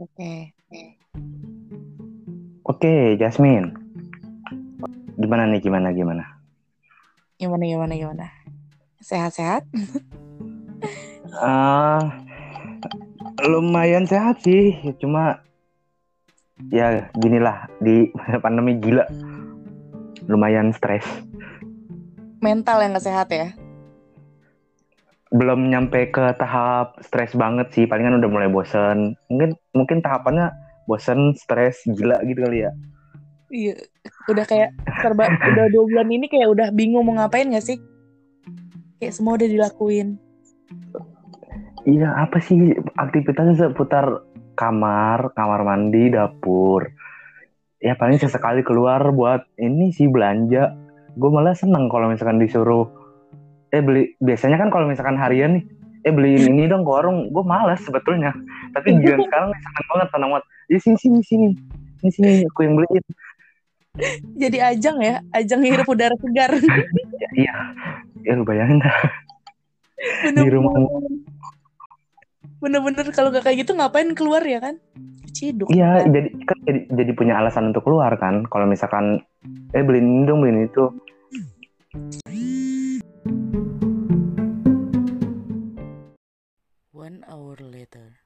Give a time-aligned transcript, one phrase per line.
[0.00, 0.52] Oke.
[0.68, 1.00] Okay.
[2.64, 3.72] Oke, Jasmine.
[5.20, 5.60] Gimana nih?
[5.60, 5.92] Gimana?
[5.92, 6.24] Gimana?
[7.40, 7.64] Gimana?
[7.64, 7.94] Gimana?
[7.96, 8.26] Gimana?
[9.00, 9.64] Sehat-sehat?
[11.40, 12.00] uh,
[13.52, 15.40] lumayan sehat sih, cuma
[16.68, 18.12] ya ginilah di
[18.44, 19.08] pandemi gila.
[20.28, 21.04] Lumayan stres.
[22.40, 23.52] Mental yang gak sehat ya?
[25.30, 29.14] Belum nyampe ke tahap stres banget sih, palingan udah mulai bosen.
[29.28, 30.50] Mungkin mungkin tahapannya
[30.88, 32.72] bosen, stres, gila gitu kali ya.
[33.52, 33.76] Iya.
[34.26, 34.72] Udah kayak
[35.04, 37.78] serba udah dua bulan ini kayak udah bingung mau ngapain gak sih?
[38.98, 40.16] Kayak semua udah dilakuin.
[41.84, 44.24] Iya, apa sih aktivitasnya seputar
[44.56, 46.88] kamar, kamar mandi, dapur.
[47.80, 50.76] Ya paling sesekali keluar buat ini sih belanja.
[51.20, 52.88] Gue malah seneng kalau misalkan disuruh
[53.70, 55.64] eh beli biasanya kan kalau misalkan harian nih
[56.08, 58.32] eh beliin ini dong ke warung gue malas sebetulnya
[58.74, 61.48] tapi giliran sekarang nih seneng banget tenang banget ya sini sini sini
[62.00, 63.04] sini sini aku yang beliin
[64.38, 66.54] Jadi ajang ya, ajang hirup udara segar.
[66.56, 67.54] ya, iya
[68.22, 68.96] ya lu bayangin dah
[70.30, 70.72] Di rumah.
[72.62, 74.78] Bener-bener kalau gak kayak gitu ngapain keluar ya kan?
[75.34, 75.74] Ciduk.
[75.74, 79.26] iya jadi kan jadi, jadi punya alasan untuk keluar kan kalau misalkan
[79.72, 80.84] eh beliin ini dong beliin itu
[86.92, 88.20] One hour later.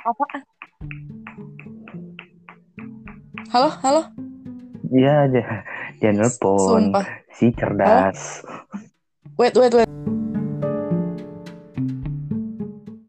[0.00, 0.24] Apa?
[3.50, 4.02] Halo, halo.
[4.90, 5.42] Iya aja
[6.02, 6.58] jangan nelpon
[6.90, 7.06] Sumpah.
[7.34, 8.42] si cerdas
[9.38, 9.89] Wait, wait, wait.